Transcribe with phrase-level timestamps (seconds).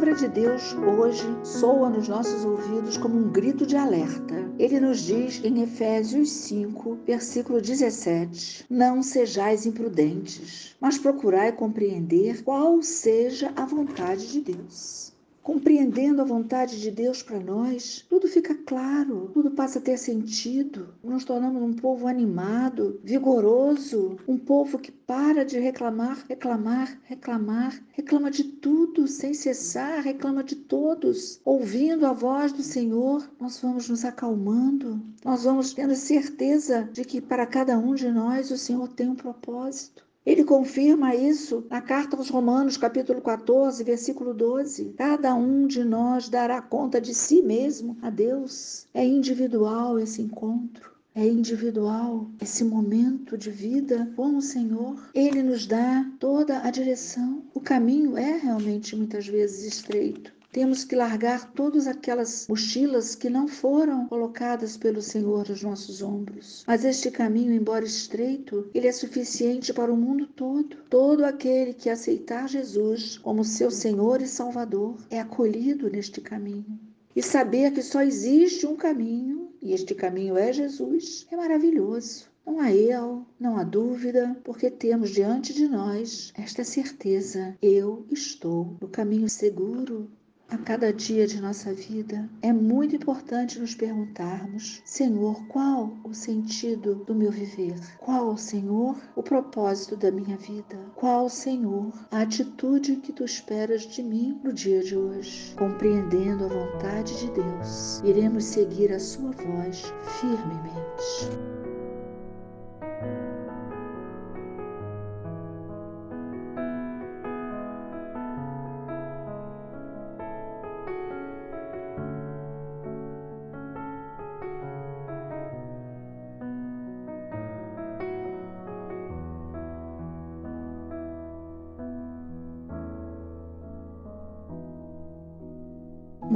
[0.00, 4.50] palavra de Deus hoje soa nos nossos ouvidos como um grito de alerta.
[4.58, 12.80] Ele nos diz em Efésios 5, versículo 17: Não sejais imprudentes, mas procurai compreender qual
[12.80, 15.12] seja a vontade de Deus.
[15.42, 20.94] Compreendendo a vontade de Deus para nós, tudo fica claro, tudo passa a ter sentido.
[21.02, 28.30] Nos tornamos um povo animado, vigoroso, um povo que para de reclamar, reclamar, reclamar, reclama
[28.30, 31.40] de tudo sem cessar, reclama de todos.
[31.42, 37.18] Ouvindo a voz do Senhor, nós vamos nos acalmando, nós vamos tendo certeza de que
[37.18, 40.09] para cada um de nós o Senhor tem um propósito.
[40.30, 44.94] Ele confirma isso na carta aos Romanos, capítulo 14, versículo 12.
[44.96, 48.86] Cada um de nós dará conta de si mesmo a Deus.
[48.94, 50.92] É individual esse encontro.
[51.16, 55.10] É individual esse momento de vida com o Senhor.
[55.12, 57.42] Ele nos dá toda a direção.
[57.52, 60.32] O caminho é realmente muitas vezes estreito.
[60.52, 66.64] Temos que largar todas aquelas mochilas que não foram colocadas pelo Senhor nos nossos ombros.
[66.66, 70.76] Mas este caminho, embora estreito, ele é suficiente para o mundo todo.
[70.90, 76.80] Todo aquele que aceitar Jesus como seu Senhor e Salvador é acolhido neste caminho.
[77.14, 82.28] E saber que só existe um caminho, e este caminho é Jesus, é maravilhoso.
[82.44, 88.76] Não há erro, não há dúvida, porque temos diante de nós esta certeza: eu estou
[88.80, 90.10] no caminho seguro,
[90.50, 96.96] a cada dia de nossa vida, é muito importante nos perguntarmos: Senhor, qual o sentido
[97.06, 97.78] do meu viver?
[97.98, 100.76] Qual, Senhor, o propósito da minha vida?
[100.96, 105.54] Qual, Senhor, a atitude que tu esperas de mim no dia de hoje?
[105.56, 109.84] Compreendendo a vontade de Deus, iremos seguir a sua voz
[110.20, 111.59] firmemente.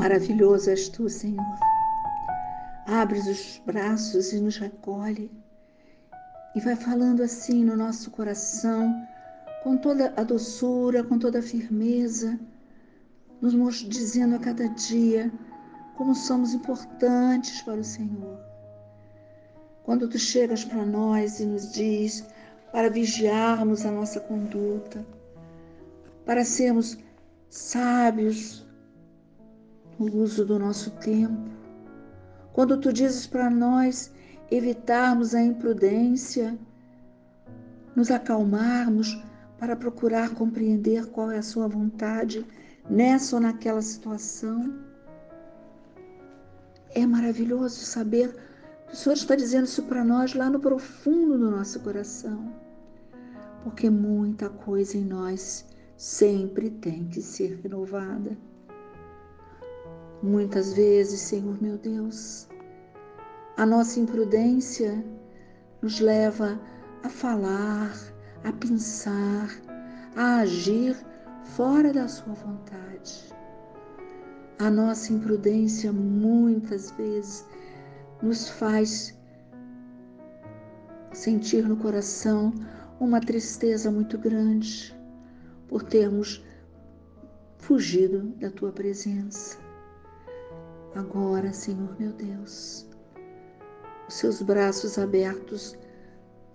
[0.04, 1.58] Maravilhoso és tu, Senhor.
[2.86, 5.30] Abres os braços e nos recolhe
[6.54, 8.94] e vai falando assim no nosso coração,
[9.62, 12.38] com toda a doçura, com toda a firmeza,
[13.40, 15.32] nos dizendo a cada dia
[15.96, 18.38] como somos importantes para o Senhor.
[19.84, 22.26] Quando tu chegas para nós e nos diz
[22.70, 25.02] para vigiarmos a nossa conduta,
[26.26, 26.98] para sermos
[27.48, 28.63] sábios
[29.98, 31.50] no uso do nosso tempo.
[32.52, 34.12] Quando tu dizes para nós
[34.50, 36.58] evitarmos a imprudência,
[37.94, 39.22] nos acalmarmos
[39.58, 42.44] para procurar compreender qual é a sua vontade
[42.88, 44.74] nessa ou naquela situação.
[46.90, 48.34] É maravilhoso saber
[48.86, 52.52] que o Senhor está dizendo isso para nós lá no profundo do nosso coração,
[53.62, 55.64] porque muita coisa em nós
[55.96, 58.36] sempre tem que ser renovada.
[60.24, 62.48] Muitas vezes, Senhor meu Deus,
[63.58, 65.04] a nossa imprudência
[65.82, 66.58] nos leva
[67.02, 67.94] a falar,
[68.42, 69.50] a pensar,
[70.16, 70.96] a agir
[71.42, 73.34] fora da Sua vontade.
[74.58, 77.44] A nossa imprudência muitas vezes
[78.22, 79.14] nos faz
[81.12, 82.50] sentir no coração
[82.98, 84.98] uma tristeza muito grande
[85.68, 86.42] por termos
[87.58, 89.63] fugido da tua presença.
[90.94, 92.86] Agora, Senhor meu Deus,
[94.06, 95.76] os seus braços abertos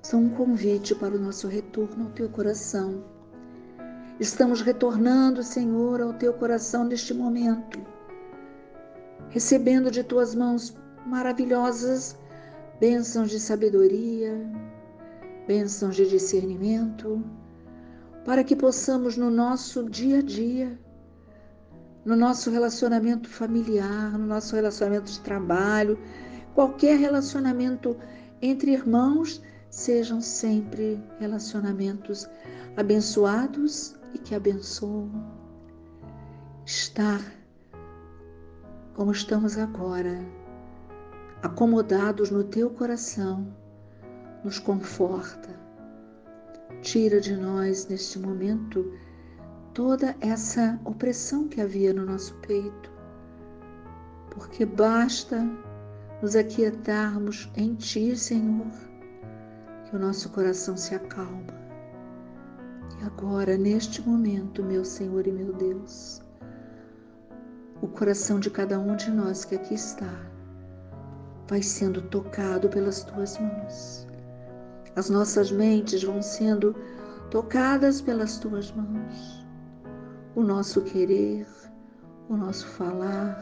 [0.01, 3.03] são um convite para o nosso retorno ao teu coração.
[4.17, 7.79] Estamos retornando, Senhor, ao teu coração neste momento,
[9.29, 10.73] recebendo de tuas mãos
[11.05, 12.17] maravilhosas
[12.79, 14.49] bênçãos de sabedoria,
[15.45, 17.21] bênçãos de discernimento,
[18.23, 20.79] para que possamos no nosso dia a dia
[22.05, 25.99] no nosso relacionamento familiar, no nosso relacionamento de trabalho,
[26.55, 27.97] qualquer relacionamento
[28.41, 32.27] entre irmãos, sejam sempre relacionamentos
[32.77, 35.11] abençoados e que abençoam.
[36.65, 37.21] Estar
[38.99, 40.19] como estamos agora,
[41.41, 43.47] acomodados no teu coração,
[44.43, 45.49] nos conforta.
[46.81, 48.93] Tira de nós neste momento
[49.79, 52.91] toda essa opressão que havia no nosso peito,
[54.29, 55.41] porque basta
[56.21, 58.67] nos aquietarmos em Ti, Senhor,
[59.85, 61.47] que o nosso coração se acalma.
[62.99, 66.21] E agora, neste momento, meu Senhor e meu Deus,
[67.81, 70.13] o coração de cada um de nós que aqui está
[71.47, 74.05] vai sendo tocado pelas tuas mãos.
[74.97, 76.75] As nossas mentes vão sendo
[77.31, 79.38] tocadas pelas tuas mãos.
[80.35, 81.47] O nosso querer,
[82.29, 83.39] o nosso falar,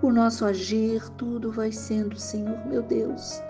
[0.00, 3.42] o nosso agir, tudo vai sendo, Senhor meu Deus,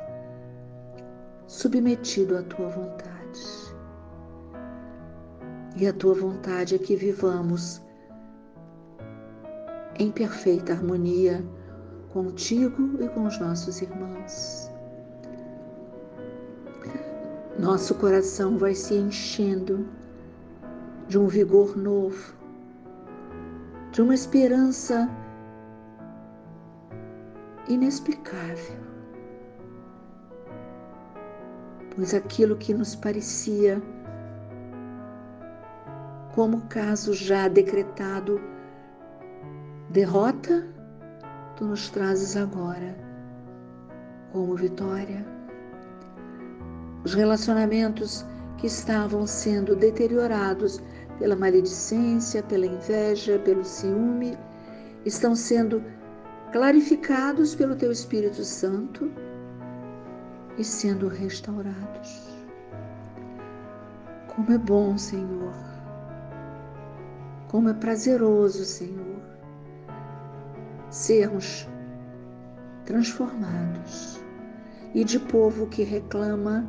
[1.47, 3.41] submetido à tua vontade.
[5.77, 7.83] E a tua vontade é que vivamos
[9.99, 11.45] em perfeita harmonia
[12.13, 14.71] contigo e com os nossos irmãos.
[17.59, 19.87] Nosso coração vai se enchendo
[21.09, 22.38] de um vigor novo,
[23.99, 25.11] de uma esperança
[27.69, 28.79] inexplicável.
[31.97, 33.83] Pois aquilo que nos parecia
[36.33, 38.41] como caso já decretado
[39.91, 40.65] derrota,
[41.57, 42.97] tu nos trazes agora
[44.31, 45.27] como vitória.
[47.05, 48.25] Os relacionamentos
[48.59, 50.81] que estavam sendo deteriorados
[51.19, 54.37] pela maledicência, pela inveja, pelo ciúme,
[55.05, 55.83] estão sendo
[56.53, 59.11] clarificados pelo Teu Espírito Santo
[60.57, 62.29] e sendo restaurados.
[64.29, 65.55] Como é bom, Senhor.
[67.49, 69.19] Como é prazeroso, Senhor
[70.91, 71.69] sermos
[72.85, 74.21] transformados
[74.95, 76.67] e de povo que reclama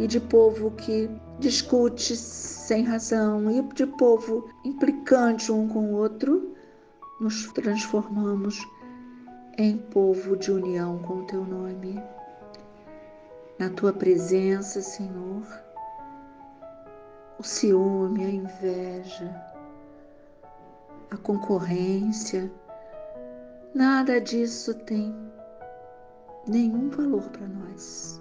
[0.00, 1.08] e de povo que
[1.38, 6.56] discute sem razão e de povo implicante um com o outro,
[7.20, 8.66] nos transformamos
[9.56, 12.02] em povo de união com o teu nome.
[13.60, 15.46] Na tua presença, Senhor,
[17.38, 19.54] o ciúme, a inveja,
[21.10, 22.50] a concorrência,
[23.72, 25.14] Nada disso tem
[26.48, 28.19] nenhum valor para nós,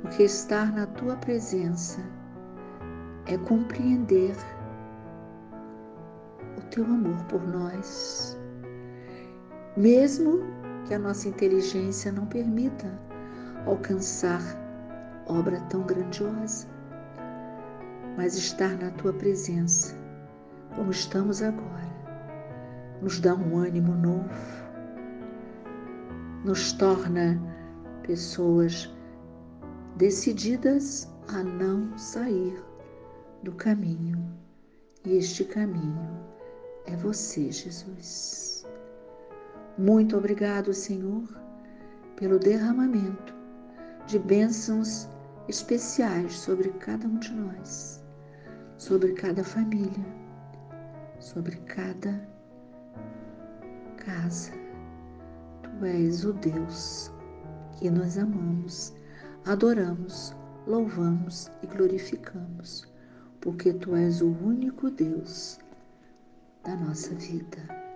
[0.00, 2.00] porque estar na tua presença
[3.26, 4.34] é compreender
[6.56, 8.38] o teu amor por nós,
[9.76, 10.40] mesmo
[10.86, 12.86] que a nossa inteligência não permita
[13.66, 14.40] alcançar
[15.26, 16.66] obra tão grandiosa,
[18.16, 19.94] mas estar na tua presença,
[20.74, 21.90] como estamos agora
[23.00, 24.28] nos dá um ânimo novo,
[26.44, 27.40] nos torna
[28.02, 28.94] pessoas
[29.96, 32.62] decididas a não sair
[33.42, 34.22] do caminho.
[35.04, 36.20] E este caminho
[36.86, 38.66] é você, Jesus.
[39.78, 41.24] Muito obrigado, Senhor,
[42.16, 43.34] pelo derramamento
[44.06, 45.08] de bênçãos
[45.48, 48.04] especiais sobre cada um de nós,
[48.76, 50.04] sobre cada família,
[51.18, 52.28] sobre cada
[53.96, 54.52] casa.
[55.62, 57.10] Tu és o Deus
[57.78, 58.92] que nós amamos,
[59.50, 60.32] adoramos,
[60.64, 62.86] louvamos e glorificamos,
[63.40, 65.58] porque tu és o único Deus
[66.62, 67.89] da nossa vida.